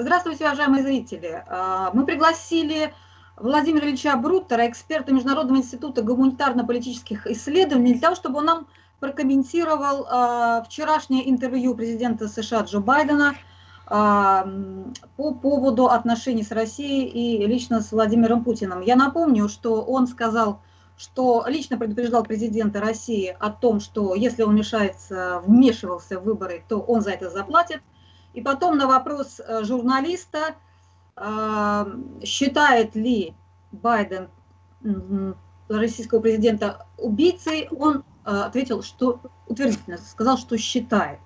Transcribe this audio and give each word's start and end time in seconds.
Здравствуйте, 0.00 0.44
уважаемые 0.44 0.84
зрители. 0.84 1.42
А, 1.48 1.90
мы 1.92 2.06
пригласили 2.06 2.94
Владимира 3.36 3.84
Ильича 3.84 4.14
Бруттера, 4.14 4.68
эксперта 4.68 5.12
Международного 5.12 5.58
института 5.58 6.02
гуманитарно-политических 6.02 7.26
исследований, 7.26 7.94
для 7.94 8.02
того, 8.02 8.14
чтобы 8.14 8.38
он 8.38 8.44
нам 8.44 8.66
прокомментировал 9.00 10.06
а, 10.08 10.62
вчерашнее 10.62 11.28
интервью 11.28 11.74
президента 11.74 12.28
США 12.28 12.60
Джо 12.60 12.78
Байдена 12.78 13.34
а, 13.88 14.48
по 15.16 15.34
поводу 15.34 15.86
отношений 15.86 16.44
с 16.44 16.52
Россией 16.52 17.08
и 17.08 17.44
лично 17.44 17.80
с 17.80 17.90
Владимиром 17.90 18.44
Путиным. 18.44 18.82
Я 18.82 18.94
напомню, 18.94 19.48
что 19.48 19.82
он 19.82 20.06
сказал, 20.06 20.60
что 20.96 21.44
лично 21.48 21.76
предупреждал 21.76 22.22
президента 22.22 22.80
России 22.80 23.36
о 23.40 23.50
том, 23.50 23.80
что 23.80 24.14
если 24.14 24.44
он 24.44 24.54
мешается, 24.54 25.42
вмешивался 25.44 26.20
в 26.20 26.22
выборы, 26.22 26.62
то 26.68 26.78
он 26.78 27.00
за 27.00 27.10
это 27.10 27.30
заплатит– 27.30 27.82
и 28.34 28.40
потом 28.40 28.76
на 28.76 28.86
вопрос 28.86 29.40
э, 29.40 29.64
журналиста, 29.64 30.54
э, 31.16 31.84
считает 32.24 32.94
ли 32.94 33.34
Байден 33.72 34.28
российского 35.68 36.20
президента 36.20 36.86
убийцей, 36.98 37.68
он 37.70 38.04
э, 38.24 38.30
ответил, 38.30 38.82
что 38.82 39.20
утвердительно 39.46 39.98
сказал, 39.98 40.38
что 40.38 40.56
считает. 40.56 41.18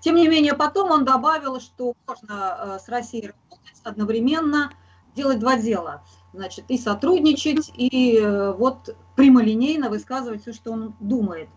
Тем 0.00 0.16
не 0.16 0.28
менее, 0.28 0.54
потом 0.54 0.90
он 0.90 1.04
добавил, 1.04 1.60
что 1.60 1.94
можно 2.06 2.78
с 2.82 2.88
Россией 2.88 3.28
работать 3.28 3.80
одновременно, 3.84 4.72
делать 5.14 5.38
два 5.38 5.56
дела. 5.56 6.02
Значит, 6.32 6.64
и 6.68 6.78
сотрудничать, 6.78 7.70
и 7.74 8.20
вот 8.58 8.96
прямолинейно 9.14 9.90
высказывать 9.90 10.42
все, 10.42 10.52
что 10.52 10.72
он 10.72 10.96
думает 10.98 11.48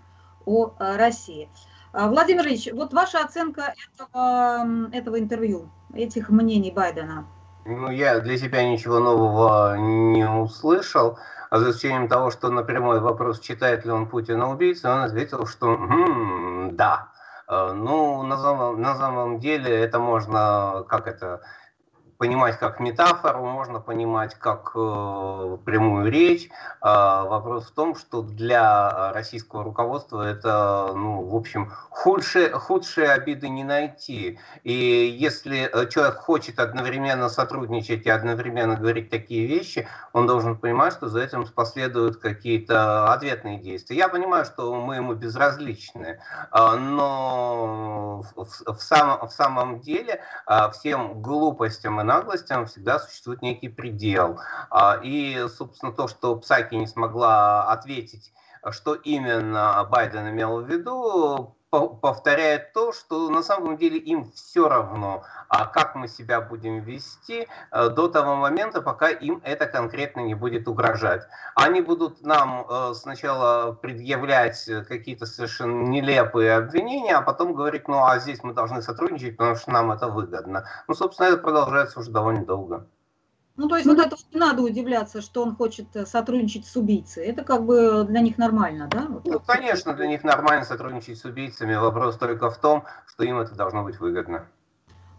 о 0.45 0.73
России. 0.77 1.49
А, 1.97 2.09
Владимир 2.09 2.45
Ильич, 2.45 2.67
вот 2.73 2.93
ваша 2.93 3.19
оценка 3.19 3.73
этого, 3.95 4.89
этого 4.91 5.17
интервью, 5.17 5.69
этих 5.93 6.29
мнений 6.29 6.69
Байдена? 6.71 7.25
Ну, 7.65 7.89
я 7.89 8.19
для 8.19 8.37
себя 8.37 8.69
ничего 8.69 8.99
нового 8.99 9.77
не 9.77 10.29
услышал, 10.29 11.17
а 11.49 11.59
за 11.59 11.71
исключением 11.71 12.09
того, 12.09 12.31
что 12.31 12.49
на 12.49 12.63
прямой 12.63 12.99
вопрос, 12.99 13.39
читает 13.39 13.85
ли 13.85 13.91
он 13.91 14.09
Путина 14.09 14.51
убийцей, 14.51 14.91
он 14.91 15.03
ответил, 15.03 15.47
что 15.47 15.67
м-м, 15.67 16.75
да. 16.75 17.07
Э, 17.47 17.71
ну, 17.71 18.23
на 18.23 18.37
самом, 18.39 18.81
на 18.81 18.95
самом 18.97 19.39
деле 19.39 19.73
это 19.73 19.97
можно, 19.97 20.83
как 20.89 21.07
это, 21.07 21.43
понимать 22.17 22.57
как 22.57 22.79
метафору, 22.79 23.45
можно 23.45 23.79
понимать 23.79 24.35
как 24.35 24.71
э, 24.75 25.57
прямую 25.65 26.11
речь. 26.11 26.49
Э, 26.81 27.23
вопрос 27.27 27.67
в 27.67 27.71
том, 27.73 27.95
что 27.95 28.21
для 28.21 29.11
российского 29.13 29.63
руководства 29.63 30.21
это, 30.21 30.91
ну, 30.95 31.23
в 31.23 31.35
общем, 31.35 31.71
худшие, 31.89 32.51
худшие 32.51 33.09
обиды 33.09 33.49
не 33.49 33.63
найти. 33.63 34.39
И 34.63 34.73
если 34.73 35.69
э, 35.71 35.89
человек 35.89 36.15
хочет 36.15 36.59
одновременно 36.59 37.29
сотрудничать 37.29 38.05
и 38.05 38.09
одновременно 38.09 38.75
говорить 38.75 39.09
такие 39.09 39.45
вещи, 39.45 39.87
он 40.13 40.27
должен 40.27 40.57
понимать, 40.57 40.93
что 40.93 41.09
за 41.09 41.21
этим 41.21 41.45
последуют 41.47 42.17
какие-то 42.17 43.11
ответные 43.11 43.59
действия. 43.59 43.97
Я 43.97 44.09
понимаю, 44.09 44.45
что 44.45 44.73
мы 44.75 44.95
ему 44.95 45.13
безразличны, 45.13 46.19
э, 46.51 46.75
но 46.75 48.23
в, 48.35 48.73
в, 48.73 48.81
самом, 48.81 49.27
в 49.27 49.31
самом 49.31 49.81
деле 49.81 50.21
э, 50.47 50.71
всем 50.71 51.21
глупостям 51.21 51.99
и 52.01 52.04
наглостям 52.05 52.65
всегда 52.65 52.99
существует 52.99 53.41
некий 53.41 53.69
предел. 53.69 54.39
А, 54.69 54.99
и, 55.03 55.47
собственно, 55.49 55.91
то, 55.91 56.07
что 56.07 56.35
Псаки 56.37 56.75
не 56.75 56.87
смогла 56.87 57.71
ответить, 57.71 58.31
что 58.71 58.95
именно 58.95 59.85
Байден 59.89 60.29
имел 60.29 60.61
в 60.61 60.69
виду, 60.69 61.57
повторяет 61.81 62.73
то, 62.73 62.91
что 62.91 63.29
на 63.29 63.43
самом 63.43 63.77
деле 63.77 63.97
им 63.97 64.31
все 64.31 64.67
равно, 64.67 65.23
а 65.49 65.65
как 65.65 65.95
мы 65.95 66.07
себя 66.07 66.41
будем 66.41 66.81
вести 66.81 67.47
э, 67.71 67.89
до 67.89 68.07
того 68.07 68.35
момента, 68.35 68.81
пока 68.81 69.09
им 69.09 69.41
это 69.43 69.65
конкретно 69.65 70.21
не 70.21 70.35
будет 70.35 70.67
угрожать. 70.67 71.23
Они 71.55 71.81
будут 71.81 72.21
нам 72.23 72.65
э, 72.69 72.93
сначала 72.93 73.73
предъявлять 73.73 74.63
какие-то 74.87 75.25
совершенно 75.25 75.83
нелепые 75.87 76.55
обвинения, 76.55 77.15
а 77.15 77.21
потом 77.21 77.53
говорить, 77.53 77.87
ну 77.87 78.03
а 78.03 78.19
здесь 78.19 78.43
мы 78.43 78.53
должны 78.53 78.81
сотрудничать, 78.81 79.37
потому 79.37 79.55
что 79.55 79.71
нам 79.71 79.91
это 79.91 80.07
выгодно. 80.07 80.67
Ну, 80.87 80.93
собственно, 80.93 81.27
это 81.27 81.37
продолжается 81.37 81.99
уже 81.99 82.11
довольно 82.11 82.45
долго. 82.45 82.87
Ну, 83.57 83.69
то 83.69 83.75
есть 83.75 83.87
ну, 83.87 83.95
вот 83.95 84.05
это 84.05 84.17
не 84.33 84.39
надо 84.39 84.61
удивляться, 84.61 85.21
что 85.21 85.41
он 85.41 85.55
хочет 85.55 85.87
э, 85.95 86.05
сотрудничать 86.05 86.65
с 86.65 86.75
убийцей. 86.75 87.25
Это 87.25 87.43
как 87.43 87.63
бы 87.63 88.03
для 88.03 88.19
них 88.19 88.37
нормально, 88.37 88.87
да? 88.91 89.05
Вот 89.07 89.25
ну, 89.25 89.39
конечно, 89.39 89.93
для 89.93 90.07
них 90.07 90.23
нормально 90.25 90.65
сотрудничать 90.65 91.17
с 91.17 91.23
убийцами. 91.23 91.73
Вопрос 91.75 92.17
только 92.17 92.49
в 92.49 92.57
том, 92.57 92.83
что 93.07 93.23
им 93.23 93.39
это 93.39 93.55
должно 93.55 93.83
быть 93.83 93.97
выгодно. 93.99 94.45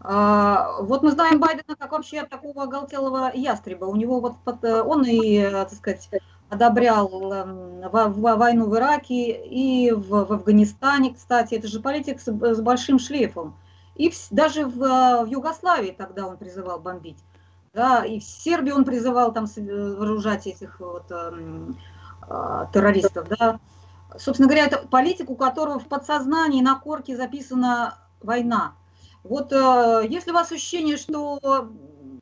А, 0.01 0.81
вот 0.81 1.01
мы 1.01 1.11
знаем 1.11 1.39
Байдена 1.39 1.75
как 1.75 1.91
вообще 1.91 2.23
такого 2.23 2.63
оголтелого 2.63 3.31
ястреба. 3.33 3.85
У 3.85 3.95
него 3.95 4.19
вот 4.19 4.63
э, 4.63 4.81
он 4.81 5.03
и, 5.03 5.37
э, 5.37 5.51
так 5.51 5.73
сказать, 5.73 6.07
одобрял 6.49 7.33
эм, 7.33 7.89
войну 7.89 8.69
в 8.69 8.75
Ираке 8.77 9.31
и 9.45 9.91
в, 9.91 10.25
в 10.25 10.33
Афганистане, 10.33 11.15
кстати. 11.15 11.55
Это 11.55 11.67
же 11.67 11.79
политик 11.79 12.21
с, 12.21 12.27
с 12.27 12.61
большим 12.61 12.99
шлейфом. 12.99 13.57
И 13.95 14.11
в, 14.11 14.15
даже 14.29 14.65
в, 14.65 14.77
в 14.77 15.25
Югославии 15.25 15.91
тогда 15.91 16.27
он 16.27 16.37
призывал 16.37 16.79
бомбить 16.79 17.17
да, 17.77 18.03
и 18.03 18.19
в 18.19 18.23
Сербии 18.23 18.71
он 18.71 18.85
призывал 18.85 19.31
там 19.31 19.45
вооружать 19.45 20.47
этих 20.47 20.79
вот 20.79 21.05
э, 21.11 21.31
э, 22.27 22.65
террористов, 22.73 23.27
да. 23.29 23.59
Собственно 24.17 24.49
говоря, 24.49 24.65
это 24.65 24.79
политик, 24.87 25.29
у 25.29 25.35
которого 25.35 25.77
в 25.79 25.87
подсознании 25.87 26.63
на 26.63 26.79
корке 26.79 27.15
записана 27.15 27.99
война. 28.19 28.73
Вот 29.23 29.53
э, 29.53 30.07
если 30.09 30.31
у 30.31 30.33
вас 30.33 30.51
ощущение, 30.51 30.97
что 30.97 31.39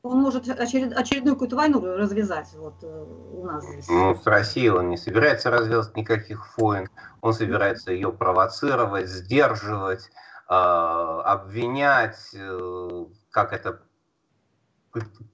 он 0.04 0.20
может 0.20 0.50
очеред, 0.50 0.92
очередную 0.92 1.36
какую-то 1.36 1.56
войну 1.56 1.80
развязать 1.80 2.50
вот 2.58 2.76
э, 2.84 3.06
у 3.32 3.46
нас 3.46 3.64
здесь? 3.64 3.88
Ну, 3.88 4.14
с 4.14 4.28
Россией 4.28 4.72
он 4.72 4.90
не 4.90 4.98
собирается 4.98 5.50
развязать 5.52 5.96
никаких 5.96 6.58
войн, 6.58 6.90
он 7.22 7.34
собирается 7.34 7.94
ее 7.94 8.12
провоцировать, 8.12 9.08
сдерживать, 9.08 10.10
э, 10.50 10.54
обвинять, 10.54 12.20
э, 12.34 13.06
как 13.32 13.54
это 13.54 13.80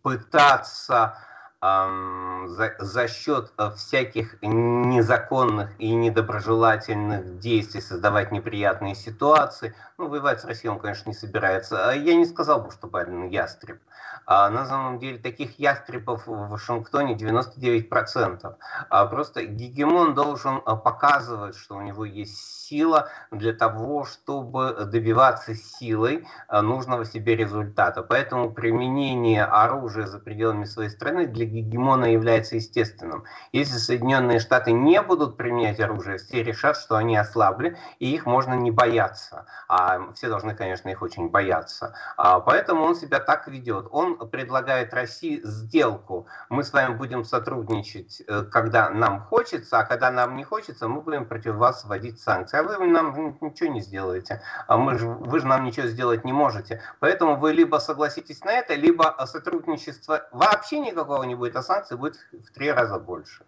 пытаться 0.02 1.16
за, 1.62 2.76
за 2.80 3.08
счет 3.08 3.54
э, 3.58 3.70
всяких 3.76 4.42
незаконных 4.42 5.70
и 5.80 5.94
недоброжелательных 5.94 7.38
действий 7.38 7.82
создавать 7.82 8.32
неприятные 8.32 8.96
ситуации. 8.96 9.76
Ну, 10.00 10.08
воевать 10.08 10.42
с 10.42 10.46
Россией 10.46 10.70
он, 10.70 10.80
конечно, 10.80 11.10
не 11.10 11.16
собирается. 11.16 11.90
А 11.90 11.94
я 11.94 12.16
не 12.16 12.26
сказал 12.26 12.64
бы, 12.64 12.72
что 12.72 12.88
Байден 12.88 13.28
ястреб. 13.28 13.80
А 14.26 14.50
на 14.50 14.66
самом 14.66 15.00
деле 15.00 15.18
таких 15.18 15.60
ястребов 15.60 16.26
в 16.26 16.50
Вашингтоне 16.50 17.16
99%. 17.16 18.56
А 18.90 19.06
просто 19.06 19.46
гегемон 19.46 20.16
должен 20.16 20.58
э, 20.58 20.76
показывать, 20.76 21.56
что 21.56 21.76
у 21.76 21.82
него 21.82 22.06
есть 22.06 22.38
сила 22.38 23.10
для 23.32 23.54
того, 23.54 24.06
чтобы 24.06 24.86
добиваться 24.86 25.54
силой 25.56 26.26
э, 26.50 26.62
нужного 26.62 27.06
себе 27.06 27.36
результата. 27.36 28.02
Поэтому 28.02 28.52
применение 28.52 29.44
оружия 29.44 30.08
за 30.08 30.20
пределами 30.20 30.66
своей 30.66 30.90
страны 30.90 31.28
для 31.28 31.46
гегемона 31.52 32.06
является 32.06 32.56
естественным. 32.56 33.26
Если 33.52 33.78
Соединенные 33.78 34.40
Штаты 34.40 34.72
не 34.72 35.02
будут 35.02 35.38
применять 35.38 35.80
оружие, 35.80 36.18
все 36.18 36.44
решат, 36.44 36.78
что 36.78 36.96
они 36.96 37.18
ослабли, 37.18 37.78
и 38.00 38.14
их 38.14 38.26
можно 38.26 38.54
не 38.54 38.72
бояться. 38.72 39.46
А 39.68 40.12
все 40.14 40.30
должны, 40.30 40.56
конечно, 40.56 40.90
их 40.90 41.02
очень 41.02 41.30
бояться. 41.30 41.94
А 42.18 42.40
поэтому 42.40 42.84
он 42.84 42.96
себя 42.96 43.20
так 43.20 43.48
ведет. 43.48 43.88
Он 43.92 44.18
предлагает 44.30 44.94
России 44.94 45.42
сделку. 45.44 46.28
Мы 46.50 46.64
с 46.64 46.74
вами 46.74 46.96
будем 46.96 47.24
сотрудничать, 47.24 48.22
э, 48.28 48.44
когда 48.44 48.90
нам 48.90 49.22
хочется, 49.22 49.80
а 49.80 49.84
когда 49.84 50.12
нам 50.12 50.36
не 50.36 50.44
хочется, 50.44 50.88
мы 50.88 51.02
будем 51.02 51.26
против 51.26 51.56
вас 51.56 51.84
вводить 51.86 52.20
санкции. 52.20 52.60
А 52.60 52.64
вы 52.64 52.86
нам 52.88 53.38
ничего 53.42 53.70
не 53.70 53.82
сделаете. 53.82 54.42
А 54.68 54.78
мы 54.78 54.98
же, 54.98 55.08
вы 55.08 55.40
же 55.40 55.48
нам 55.48 55.64
ничего 55.64 55.88
сделать 55.88 56.24
не 56.26 56.34
можете. 56.34 56.82
Поэтому 57.00 57.36
вы 57.36 57.52
либо 57.54 57.78
согласитесь 57.78 58.44
на 58.44 58.52
это, 58.52 58.76
либо 58.76 59.16
сотрудничество 59.26 60.28
вообще 60.32 60.80
никакого 60.80 61.24
не 61.24 61.36
будет, 61.42 61.56
а 61.56 61.64
санкций 61.64 61.98
будет 61.98 62.16
в 62.32 62.54
три 62.54 62.72
раза 62.72 63.00
больше. 63.00 63.44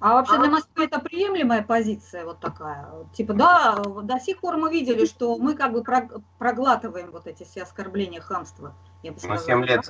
А 0.00 0.14
вообще 0.14 0.34
а 0.34 0.38
для 0.38 0.50
Москвы 0.50 0.84
это 0.84 1.00
приемлемая 1.00 1.62
позиция 1.62 2.24
вот 2.24 2.40
такая? 2.40 2.86
Типа, 3.14 3.32
да, 3.32 3.76
до 4.02 4.20
сих 4.20 4.40
пор 4.40 4.56
мы 4.56 4.70
видели, 4.70 5.06
что 5.06 5.36
мы 5.38 5.54
как 5.54 5.72
бы 5.72 5.82
проглатываем 6.38 7.10
вот 7.10 7.26
эти 7.26 7.44
все 7.44 7.62
оскорбления, 7.62 8.20
хамства. 8.20 8.74
Я 9.02 9.12
бы 9.12 9.18
сказала, 9.18 9.38
ну, 9.38 9.44
7 9.44 9.64
лет, 9.64 9.84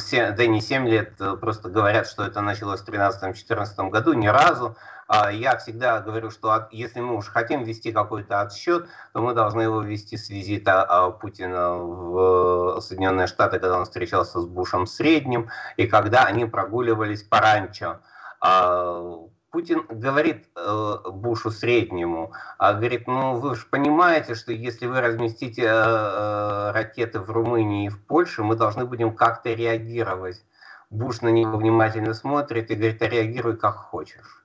7, 0.00 0.18
э, 0.20 0.32
да 0.32 0.46
не 0.46 0.60
7 0.60 0.86
лет, 0.86 1.14
э, 1.20 1.36
просто 1.36 1.70
говорят, 1.70 2.06
что 2.06 2.24
это 2.24 2.40
началось 2.42 2.80
в 2.80 2.88
2013-2014 2.88 3.90
году, 3.90 4.12
ни 4.12 4.26
разу. 4.26 4.76
А 5.06 5.30
я 5.30 5.56
всегда 5.58 6.00
говорю, 6.00 6.30
что 6.30 6.68
если 6.70 7.00
мы 7.00 7.16
уж 7.16 7.26
хотим 7.26 7.62
вести 7.62 7.92
какой-то 7.92 8.40
отсчет, 8.40 8.88
то 9.12 9.20
мы 9.20 9.34
должны 9.34 9.62
его 9.62 9.82
вести 9.82 10.16
с 10.16 10.30
визита 10.30 10.82
а, 10.82 11.10
Путина 11.10 11.74
в 11.74 12.80
Соединенные 12.80 13.26
Штаты, 13.26 13.58
когда 13.58 13.78
он 13.78 13.84
встречался 13.84 14.40
с 14.40 14.46
Бушем 14.46 14.86
Средним, 14.86 15.50
и 15.76 15.86
когда 15.86 16.24
они 16.24 16.46
прогуливались 16.46 17.22
по 17.22 17.40
ранчо. 17.40 18.00
А, 18.40 19.18
Путин 19.54 19.86
говорит 19.88 20.48
э, 20.56 20.96
Бушу 21.12 21.52
среднему, 21.52 22.32
а 22.58 22.72
говорит, 22.72 23.06
ну 23.06 23.36
вы 23.36 23.54
же 23.54 23.66
понимаете, 23.70 24.34
что 24.34 24.52
если 24.52 24.88
вы 24.88 25.00
разместите 25.00 25.62
э, 25.62 25.68
э, 25.68 26.70
ракеты 26.72 27.20
в 27.20 27.30
Румынии 27.30 27.86
и 27.86 27.88
в 27.88 28.04
Польше, 28.04 28.42
мы 28.42 28.56
должны 28.56 28.84
будем 28.84 29.14
как-то 29.14 29.52
реагировать. 29.52 30.44
Буш 30.90 31.20
на 31.20 31.28
него 31.28 31.56
внимательно 31.56 32.14
смотрит 32.14 32.72
и 32.72 32.74
говорит, 32.74 33.00
а 33.00 33.06
реагируй 33.06 33.56
как 33.56 33.76
хочешь. 33.76 34.43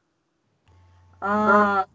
А, 1.21 1.85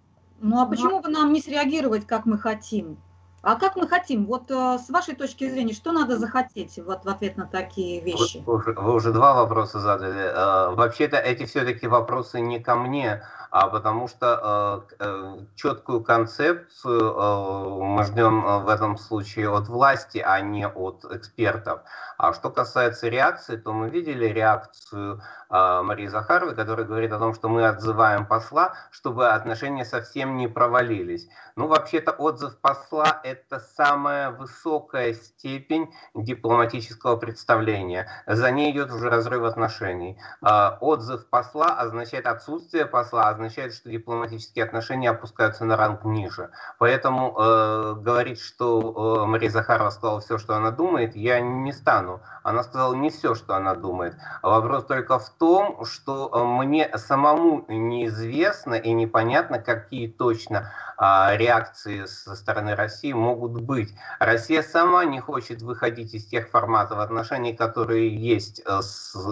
ну 0.40 0.60
а 0.60 0.66
почему 0.66 1.00
бы 1.00 1.08
нам 1.08 1.32
не 1.32 1.40
среагировать, 1.40 2.06
как 2.06 2.26
мы 2.26 2.38
хотим? 2.38 2.98
А 3.44 3.56
как 3.56 3.76
мы 3.76 3.86
хотим? 3.86 4.24
Вот 4.24 4.50
э, 4.50 4.78
с 4.78 4.88
вашей 4.88 5.14
точки 5.14 5.48
зрения, 5.50 5.74
что 5.74 5.92
надо 5.92 6.16
захотеть 6.16 6.78
вот 6.78 7.04
в 7.04 7.08
ответ 7.10 7.36
на 7.36 7.46
такие 7.46 8.00
вещи? 8.00 8.42
Вы, 8.46 8.56
вы, 8.56 8.94
уже, 8.94 9.12
два 9.12 9.34
вопроса 9.34 9.80
задали. 9.80 10.14
Э, 10.18 10.74
вообще-то 10.74 11.18
эти 11.18 11.44
все-таки 11.44 11.86
вопросы 11.86 12.40
не 12.40 12.58
ко 12.58 12.74
мне, 12.74 13.22
а 13.54 13.68
потому 13.68 14.08
что 14.08 14.84
э, 14.98 15.04
э, 15.04 15.36
четкую 15.54 16.02
концепцию 16.02 17.00
э, 17.00 17.84
мы 17.84 18.02
ждем 18.02 18.64
в 18.64 18.68
этом 18.68 18.98
случае 18.98 19.48
от 19.48 19.68
власти, 19.68 20.18
а 20.18 20.40
не 20.40 20.66
от 20.66 21.04
экспертов. 21.04 21.82
А 22.18 22.32
что 22.32 22.50
касается 22.50 23.08
реакции, 23.08 23.56
то 23.56 23.72
мы 23.72 23.90
видели 23.90 24.26
реакцию 24.26 25.22
Марии 25.50 26.06
Захаровой, 26.08 26.56
которая 26.56 26.84
говорит 26.86 27.12
о 27.12 27.18
том, 27.18 27.32
что 27.32 27.48
мы 27.48 27.66
отзываем 27.66 28.26
посла, 28.26 28.74
чтобы 28.90 29.28
отношения 29.28 29.84
совсем 29.84 30.36
не 30.36 30.48
провалились. 30.48 31.28
Ну, 31.54 31.68
вообще-то 31.68 32.10
отзыв 32.10 32.58
посла– 32.60 33.20
это 33.24 33.60
самая 33.60 34.30
высокая 34.30 35.12
степень 35.12 35.92
дипломатического 36.14 37.16
представления. 37.16 38.08
За 38.26 38.50
ней 38.50 38.72
идет 38.72 38.92
уже 38.92 39.10
разрыв 39.10 39.44
отношений. 39.44 40.18
Отзыв 40.40 41.28
посла 41.28 41.78
означает 41.78 42.26
отсутствие 42.26 42.86
посла, 42.86 43.28
означает, 43.28 43.44
что 43.50 43.91
дипломатические 43.91 44.64
отношения 44.64 45.11
опускаются 45.11 45.64
на 45.64 45.76
ранг 45.76 46.05
ниже. 46.05 46.50
Поэтому 46.79 47.35
э, 47.37 47.94
говорить, 48.00 48.41
что 48.41 49.25
э, 49.25 49.26
Мария 49.26 49.50
Захарова 49.50 49.91
сказала 49.91 50.20
все, 50.20 50.38
что 50.38 50.56
она 50.56 50.70
думает, 50.70 51.17
я 51.17 51.41
не 51.41 51.73
стану. 51.73 52.20
Она 52.43 52.62
сказала 52.62 52.94
не 52.94 53.11
все, 53.11 53.35
что 53.35 53.55
она 53.55 53.75
думает. 53.75 54.17
Вопрос 54.43 54.85
только 54.85 55.19
в 55.19 55.29
том, 55.31 55.85
что 55.85 56.31
э, 56.32 56.44
мне 56.44 56.91
самому 56.96 57.64
неизвестно 57.69 58.75
и 58.75 58.93
непонятно, 58.93 59.58
какие 59.58 60.08
точно 60.08 60.73
а, 60.96 61.37
реакции 61.37 62.05
со 62.06 62.37
стороны 62.37 62.75
России 62.75 63.12
могут 63.12 63.61
быть. 63.61 63.94
Россия 64.20 64.62
сама 64.62 65.05
не 65.05 65.20
хочет 65.20 65.62
выходить 65.62 66.14
из 66.14 66.26
тех 66.26 66.49
форматов 66.49 66.99
отношений, 66.99 67.55
которые 67.55 68.14
есть, 68.14 68.61
э, 68.64 68.81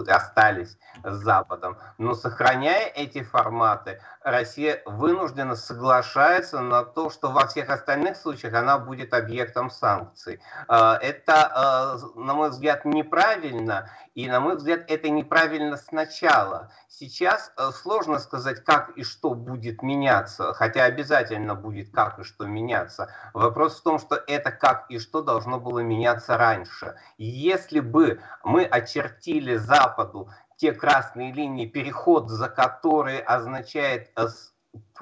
остались 0.08 0.76
с 1.04 1.14
Западом. 1.22 1.78
Но 1.98 2.14
сохраняя 2.14 2.86
эти 2.86 3.22
форматы, 3.22 4.00
Россия 4.24 4.82
вынуждена 4.86 5.56
соглашается 5.56 6.60
на 6.60 6.84
то, 6.84 7.10
что 7.10 7.30
во 7.30 7.46
всех 7.46 7.70
остальных 7.70 8.16
случаях 8.16 8.54
она 8.54 8.78
будет 8.78 9.14
объектом 9.14 9.70
санкций. 9.70 10.40
А, 10.68 10.96
это, 10.96 11.98
э, 12.14 12.20
на 12.20 12.34
мой 12.34 12.50
взгляд, 12.50 12.84
неправильно, 12.84 13.90
и, 14.14 14.28
на 14.28 14.40
мой 14.40 14.56
взгляд, 14.56 14.84
это 14.88 15.08
неправильно 15.08 15.76
сначала. 15.76 16.70
Сейчас 16.86 17.52
э, 17.56 17.70
сложно 17.72 18.18
сказать, 18.18 18.62
как 18.62 18.90
и 18.90 19.02
что 19.02 19.34
будет 19.34 19.82
меняться, 19.82 20.52
хотя 20.52 20.84
обязательно 20.84 21.54
будет 21.54 21.90
как 21.90 22.18
и 22.18 22.22
что 22.22 22.44
меняться. 22.44 23.12
Вопрос 23.32 23.80
в 23.80 23.82
том, 23.82 23.98
что 23.98 24.22
это 24.26 24.52
как 24.52 24.86
и 24.90 24.98
что 24.98 25.22
должно 25.22 25.58
было 25.58 25.80
меняться 25.80 26.36
раньше. 26.36 26.96
Если 27.16 27.80
бы 27.80 28.20
мы 28.44 28.64
очертили 28.64 29.56
Западу 29.56 30.28
те 30.62 30.72
красные 30.72 31.32
линии, 31.32 31.66
переход 31.66 32.30
за 32.30 32.48
которые 32.48 33.18
означает 33.18 34.12
э, 34.14 34.28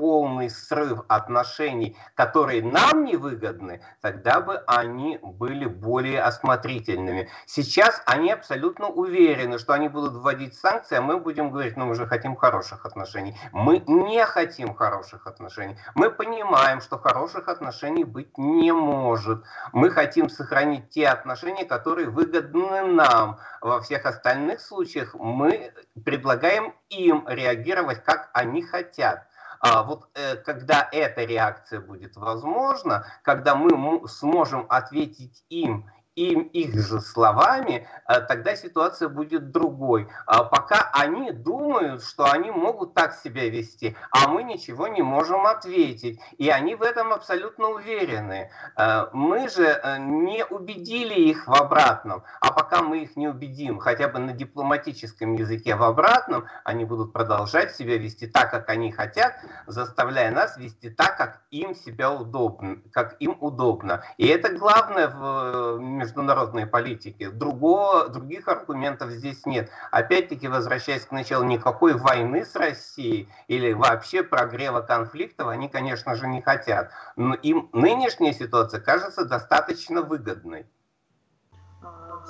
полный 0.01 0.49
срыв 0.49 1.01
отношений, 1.09 1.97
которые 2.15 2.63
нам 2.63 3.05
невыгодны, 3.05 3.83
тогда 4.01 4.41
бы 4.41 4.57
они 4.67 5.19
были 5.23 5.67
более 5.67 6.23
осмотрительными. 6.23 7.29
Сейчас 7.47 8.03
они 8.07 8.33
абсолютно 8.33 8.89
уверены, 8.89 9.59
что 9.59 9.75
они 9.75 9.89
будут 9.89 10.15
вводить 10.15 10.55
санкции, 10.55 10.97
а 10.97 11.03
мы 11.03 11.19
будем 11.19 11.51
говорить, 11.51 11.77
ну 11.77 11.87
мы 11.87 11.95
же 11.95 12.07
хотим 12.07 12.35
хороших 12.35 12.87
отношений. 12.87 13.37
Мы 13.53 13.83
не 13.87 14.25
хотим 14.25 14.75
хороших 14.75 15.27
отношений. 15.27 15.77
Мы 15.95 16.11
понимаем, 16.11 16.81
что 16.81 16.99
хороших 16.99 17.49
отношений 17.49 18.05
быть 18.05 18.39
не 18.39 18.73
может. 18.73 19.45
Мы 19.73 19.91
хотим 19.91 20.31
сохранить 20.31 20.91
те 20.91 21.09
отношения, 21.09 21.65
которые 21.65 22.09
выгодны 22.09 22.83
нам. 22.83 23.39
Во 23.61 23.81
всех 23.81 24.07
остальных 24.07 24.61
случаях 24.61 25.15
мы 25.15 25.73
предлагаем 26.05 26.75
им 26.89 27.25
реагировать, 27.29 28.03
как 28.03 28.31
они 28.33 28.63
хотят. 28.63 29.30
А 29.61 29.83
вот 29.83 30.09
э, 30.15 30.37
когда 30.37 30.89
эта 30.91 31.25
реакция 31.25 31.81
будет 31.81 32.17
возможна, 32.17 33.05
когда 33.23 33.55
мы 33.55 34.09
сможем 34.09 34.65
ответить 34.71 35.45
им 35.51 35.91
им 36.17 36.43
их 36.43 36.75
же 36.75 37.01
словами, 37.01 37.87
э, 38.09 38.21
тогда 38.23 38.57
ситуация 38.57 39.09
будет 39.09 39.53
другой. 39.53 40.09
А 40.27 40.45
пока 40.45 40.91
они 40.93 41.31
думают, 41.31 42.03
что 42.03 42.25
они 42.31 42.51
могут 42.51 42.95
так 42.95 43.15
себя 43.15 43.49
вести, 43.49 43.97
а 44.11 44.29
мы 44.29 44.43
ничего 44.43 44.89
не 44.89 45.03
можем 45.03 45.47
ответить. 45.47 46.21
И 46.39 46.49
они 46.51 46.75
в 46.75 46.83
этом 46.83 47.13
абсолютно 47.13 47.69
уверены. 47.69 48.51
Э, 48.77 49.07
мы 49.13 49.49
же 49.49 49.65
э, 49.65 49.99
не 49.99 50.45
убедили 50.45 51.15
их 51.15 51.47
в 51.47 51.55
обратном. 51.55 52.25
А 52.41 52.53
пока 52.53 52.83
мы 52.83 53.03
их 53.03 53.17
не 53.17 53.29
убедим, 53.29 53.79
хотя 53.79 54.09
бы 54.09 54.19
на 54.19 54.33
дипломатическом 54.33 55.35
языке 55.35 55.77
в 55.77 55.83
обратном, 55.83 56.47
они 56.65 56.85
будут 56.85 57.13
продолжать 57.13 57.75
себя 57.75 57.99
вести 57.99 58.27
так, 58.27 58.51
как 58.51 58.69
они 58.69 58.91
хотят, 58.91 59.35
заставляя 59.67 60.31
нас 60.31 60.57
вести 60.57 60.91
так, 60.91 61.17
как 61.17 61.41
им 61.51 61.75
себя 61.75 62.13
удобно, 62.13 62.79
как 62.93 63.17
им 63.21 63.37
удобно. 63.41 64.03
И 64.17 64.27
это 64.27 64.53
главное 64.53 65.09
в 65.09 65.79
международной 66.11 66.67
политики. 66.67 67.29
Другого, 67.29 68.09
других 68.09 68.49
аргументов 68.49 69.11
здесь 69.11 69.47
нет. 69.47 69.71
Опять-таки, 69.91 70.49
возвращаясь 70.49 71.05
к 71.05 71.13
началу, 71.13 71.45
никакой 71.45 71.95
войны 71.95 72.45
с 72.45 72.57
Россией 72.57 73.29
или 73.49 73.73
вообще 73.73 74.23
прогрева 74.23 74.81
конфликтов 74.81 75.49
они, 75.49 75.69
конечно 75.69 76.15
же, 76.17 76.27
не 76.27 76.43
хотят. 76.43 76.91
Но 77.17 77.35
им 77.35 77.71
нынешняя 77.73 78.33
ситуация 78.33 78.81
кажется 78.81 79.25
достаточно 79.25 80.03
выгодной. 80.03 80.67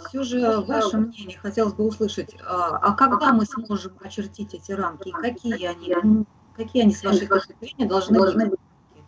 Все 0.06 0.23
же 0.23 0.61
ваше 0.61 0.99
мнение 0.99 1.38
хотелось 1.38 1.73
бы 1.73 1.85
услышать. 1.85 2.37
А, 2.47 2.77
а 2.77 2.94
когда 2.94 3.32
мы 3.32 3.44
сможем 3.44 3.97
очертить 4.00 4.55
эти 4.55 4.73
рамки? 4.73 5.11
Какие 5.11 5.67
они, 5.67 6.25
какие 6.56 6.82
они 6.82 6.94
с 6.94 7.03
вашей 7.03 7.27
точки 7.27 7.56
зрения 7.61 7.87
должны 7.87 8.21
быть? 8.21 8.61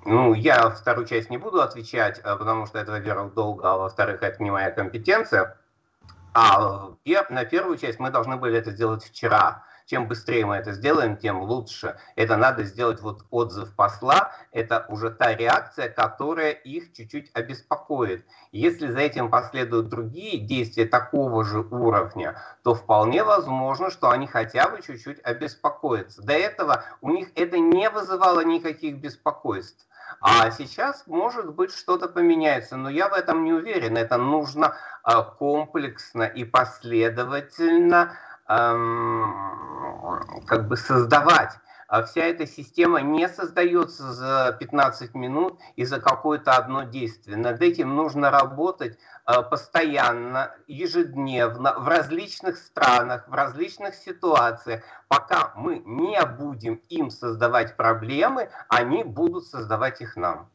Ну, 0.04 0.34
я 0.34 0.70
вторую 0.70 1.06
часть 1.06 1.31
не 1.31 1.38
буду 1.38 1.60
отвечать, 1.62 2.19
э, 2.19 2.37
потому 2.37 2.66
что 2.66 2.78
это, 2.78 2.90
во-первых, 2.93 3.34
долго, 3.34 3.70
а 3.70 3.76
во-вторых, 3.76 4.22
это 4.22 4.43
не 4.43 4.50
моя 4.50 4.70
компетенция. 4.70 5.56
А 6.34 6.90
на 7.31 7.44
первую 7.44 7.76
часть 7.76 8.00
мы 8.00 8.10
должны 8.10 8.37
были 8.37 8.58
это 8.58 8.70
сделать 8.70 9.04
вчера. 9.04 9.64
Чем 9.87 10.09
быстрее 10.09 10.47
мы 10.47 10.57
это 10.57 10.73
сделаем, 10.73 11.17
тем 11.17 11.43
лучше. 11.43 11.97
Это 12.17 12.37
надо 12.37 12.65
сделать 12.65 13.01
вот 13.01 13.25
отзыв 13.31 13.75
посла. 13.75 14.33
Это 14.53 14.87
уже 14.89 15.11
та 15.11 15.35
реакция, 15.35 15.89
которая 15.89 16.53
их 16.53 16.93
чуть-чуть 16.93 17.31
обеспокоит. 17.35 18.25
Если 18.53 18.89
за 18.89 19.01
этим 19.01 19.31
последуют 19.31 19.89
другие 19.89 20.39
действия 20.39 20.85
такого 20.85 21.45
же 21.45 21.61
уровня, 21.61 22.41
то 22.62 22.75
вполне 22.75 23.25
возможно, 23.25 23.91
что 23.91 24.11
они 24.11 24.27
хотя 24.27 24.69
бы 24.69 24.83
чуть-чуть 24.83 25.21
обеспокоятся. 25.25 26.23
До 26.23 26.33
этого 26.33 26.85
у 27.01 27.11
них 27.11 27.29
это 27.35 27.59
не 27.59 27.89
вызывало 27.91 28.45
никаких 28.45 28.97
беспокойств. 28.97 29.87
А 30.21 30.51
сейчас, 30.51 31.05
может 31.07 31.55
быть, 31.55 31.73
что-то 31.73 32.09
поменяется, 32.09 32.77
но 32.77 32.91
я 32.91 33.09
в 33.09 33.15
этом 33.15 33.45
не 33.45 33.53
уверен. 33.53 33.97
Это 33.97 34.19
нужно 34.19 34.77
а, 35.03 35.23
комплексно 35.23 36.25
и 36.25 36.45
последовательно 36.45 38.12
как 38.46 38.78
бы 40.68 40.76
создавать. 40.76 41.52
А 41.92 42.02
вся 42.04 42.22
эта 42.22 42.46
система 42.46 43.02
не 43.02 43.28
создается 43.28 44.14
за 44.14 44.56
15 44.58 45.14
минут 45.14 45.61
и 45.76 45.84
за 45.84 46.00
какое-то 46.00 46.56
одно 46.56 46.84
действие. 46.84 47.37
Над 47.37 47.61
этим 47.61 47.94
нужно 47.94 48.30
работать 48.30 48.99
э, 49.26 49.42
постоянно, 49.42 50.54
ежедневно, 50.66 51.78
в 51.78 51.87
различных 51.87 52.56
странах, 52.56 53.28
в 53.28 53.34
различных 53.34 53.94
ситуациях. 53.94 54.82
Пока 55.08 55.52
мы 55.54 55.82
не 55.84 56.18
будем 56.25 56.76
им 56.88 57.11
создавать 57.11 57.76
проблемы, 57.76 58.49
они 58.70 59.04
будут 59.04 59.44
создавать 59.44 60.00
их 60.00 60.16
нам. 60.16 60.49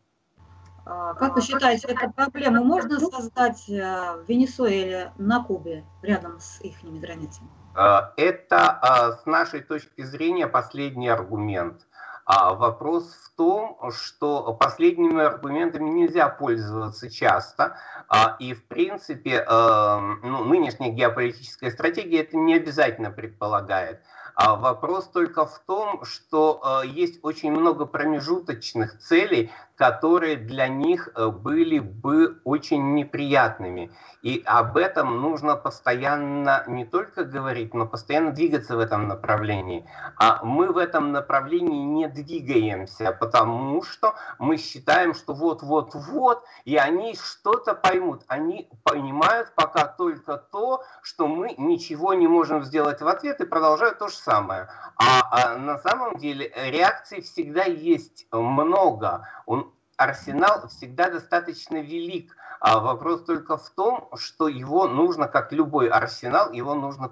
А, 0.88 1.14
как 1.14 1.36
вы 1.36 1.44
считаете, 1.44 1.86
эту 1.86 2.12
проблему 2.14 2.64
можно 2.64 3.00
создать 3.00 3.70
э, 3.70 3.74
в 3.74 4.26
Венесуэле, 4.28 5.14
на 5.20 5.44
Кубе, 5.44 5.86
рядом 6.02 6.40
с 6.40 6.62
их 6.62 6.82
границами? 6.82 7.52
Э, 7.78 8.10
это, 8.18 8.80
э, 8.82 9.22
с 9.22 9.26
нашей 9.28 9.62
точки 9.62 10.02
зрения, 10.02 10.48
последний 10.48 11.10
аргумент. 11.10 11.86
А 12.26 12.56
вопрос 12.56 13.14
в 13.14 13.38
том, 13.38 13.80
что 13.92 14.54
последними 14.56 15.24
аргументами 15.24 15.88
нельзя 15.90 16.28
пользоваться 16.28 17.10
часто, 17.10 17.78
а, 18.10 18.36
и 18.40 18.54
в 18.54 18.66
принципе 18.66 19.46
ну, 19.48 20.44
нынешняя 20.44 20.92
геополитическая 20.92 21.72
стратегия 21.72 22.24
это 22.24 22.36
не 22.36 22.56
обязательно 22.56 23.12
предполагает. 23.12 24.02
А 24.38 24.56
вопрос 24.56 25.08
только 25.08 25.48
в 25.48 25.58
том, 25.66 26.06
что 26.06 26.62
э, 26.84 26.88
есть 26.90 27.18
очень 27.24 27.52
много 27.52 27.88
промежуточных 27.88 29.00
целей, 29.00 29.52
которые 29.76 30.36
для 30.36 30.68
них 30.68 31.10
э, 31.16 31.28
были 31.30 31.80
бы 31.80 32.40
очень 32.44 32.94
неприятными. 32.94 33.92
И 34.22 34.44
об 34.46 34.78
этом 34.78 35.22
нужно 35.22 35.56
постоянно 35.56 36.64
не 36.68 36.86
только 36.86 37.24
говорить, 37.24 37.74
но 37.74 37.88
постоянно 37.88 38.32
двигаться 38.32 38.76
в 38.76 38.80
этом 38.80 39.08
направлении. 39.08 39.90
А 40.18 40.44
мы 40.44 40.72
в 40.72 40.78
этом 40.78 41.12
направлении 41.12 41.84
не 41.84 42.08
двигаемся, 42.08 43.18
потому 43.20 43.82
что 43.82 44.14
мы 44.38 44.58
считаем, 44.58 45.16
что 45.16 45.34
вот-вот-вот, 45.34 46.44
и 46.66 46.76
они 46.78 47.16
что-то 47.16 47.74
поймут. 47.74 48.22
Они 48.28 48.70
понимают 48.84 49.54
пока 49.56 49.86
только 49.86 50.38
то, 50.38 50.84
что 51.02 51.28
мы 51.28 51.56
ничего 51.58 52.14
не 52.14 52.28
можем 52.28 52.64
сделать 52.64 53.02
в 53.02 53.08
ответ 53.08 53.42
и 53.42 53.46
продолжают 53.46 53.98
то 53.98 54.10
же 54.10 54.16
самое. 54.28 54.68
А, 54.98 55.22
а 55.32 55.58
на 55.58 55.78
самом 55.78 56.18
деле 56.18 56.52
реакций 56.56 57.22
всегда 57.22 57.64
есть 57.64 58.28
много. 58.32 59.28
Он, 59.46 59.72
арсенал 59.96 60.68
всегда 60.68 61.10
достаточно 61.10 61.78
велик. 61.78 62.36
А 62.60 62.80
вопрос 62.80 63.24
только 63.24 63.58
в 63.58 63.70
том, 63.70 64.10
что 64.16 64.48
его 64.48 64.88
нужно, 64.88 65.28
как 65.28 65.52
любой 65.54 65.88
арсенал, 65.88 66.52
его 66.52 66.76
нужно 66.76 67.08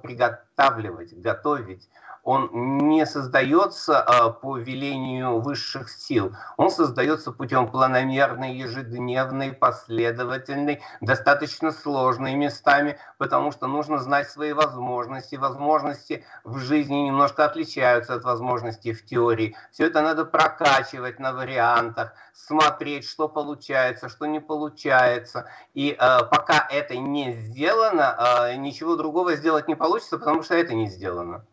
приготавливать, 0.55 1.13
готовить 1.13 1.89
он 2.25 2.49
не 2.89 3.05
создается 3.05 4.01
а, 4.01 4.31
по 4.31 4.57
велению 4.57 5.39
высших 5.41 5.91
сил. 5.91 6.35
Он 6.57 6.71
создается 6.71 7.31
путем 7.31 7.69
планомерной, 7.69 8.55
ежедневной, 8.55 9.53
последовательной, 9.53 10.81
достаточно 11.01 11.71
сложной 11.71 12.33
местами, 12.33 12.97
потому 13.19 13.51
что 13.51 13.67
нужно 13.67 13.99
знать 13.99 14.27
свои 14.27 14.53
возможности. 14.53 15.35
Возможности 15.35 16.25
в 16.43 16.57
жизни 16.57 16.95
немножко 16.95 17.45
отличаются 17.45 18.15
от 18.15 18.23
возможностей 18.23 18.93
в 18.93 19.05
теории. 19.05 19.55
Все 19.71 19.85
это 19.85 20.01
надо 20.01 20.25
прокачивать 20.25 21.19
на 21.19 21.31
вариантах, 21.31 22.13
смотреть, 22.33 23.07
что 23.07 23.29
получается, 23.29 24.09
что 24.09 24.25
не 24.25 24.39
получается. 24.39 25.47
И 25.75 25.91
э, 25.91 26.19
пока 26.31 26.67
это 26.71 26.97
не 26.97 27.33
сделано, 27.33 28.47
э, 28.49 28.55
ничего 28.55 28.95
другого 28.95 29.35
сделать 29.35 29.67
не 29.67 29.75
получится, 29.75 30.17
потому 30.17 30.41
что 30.45 30.55
это 30.55 30.73
не 30.73 30.87
сделано. 30.87 31.45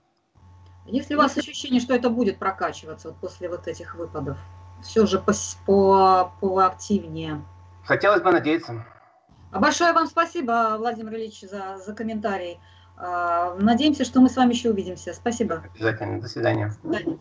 Если 0.86 1.14
у 1.14 1.18
вас 1.18 1.36
ощущение, 1.36 1.80
что 1.80 1.94
это 1.94 2.10
будет 2.10 2.38
прокачиваться 2.38 3.08
вот 3.08 3.18
после 3.18 3.48
вот 3.48 3.66
этих 3.68 3.94
выпадов, 3.94 4.38
все 4.82 5.06
же 5.06 5.18
по, 5.18 5.32
по, 5.66 6.32
поактивнее. 6.40 7.42
Хотелось 7.84 8.22
бы 8.22 8.32
надеяться. 8.32 8.84
А 9.52 9.60
большое 9.60 9.92
вам 9.92 10.06
спасибо, 10.06 10.76
Владимир 10.78 11.14
Ильич, 11.14 11.42
за, 11.42 11.78
за 11.78 11.94
комментарий. 11.94 12.58
А, 12.96 13.54
надеемся, 13.56 14.04
что 14.04 14.20
мы 14.20 14.28
с 14.28 14.36
вами 14.36 14.52
еще 14.52 14.70
увидимся. 14.70 15.12
Спасибо. 15.14 15.62
Обязательно. 15.74 16.20
До 16.20 16.28
свидания. 16.28 16.74
До 16.82 16.98
свидания. 16.98 17.18